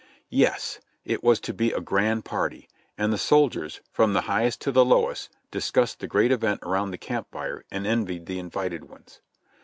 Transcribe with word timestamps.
Yes! 0.31 0.79
It 1.05 1.23
was 1.23 1.39
to 1.41 1.53
be 1.53 1.71
a 1.71 1.79
grand 1.79 2.25
party, 2.25 2.67
and 2.97 3.13
the 3.13 3.19
soldiers, 3.19 3.81
from 3.91 4.13
the 4.13 4.21
highest 4.21 4.59
to 4.61 4.71
the 4.71 4.83
lowest, 4.83 5.29
discussed 5.51 5.99
the 5.99 6.07
great 6.07 6.31
event 6.31 6.61
around 6.63 6.89
the 6.89 6.97
camp 6.97 7.27
fire 7.31 7.65
and 7.69 7.85
envied 7.85 8.25
the 8.25 8.39
invited 8.39 8.89
ones. 8.89 9.21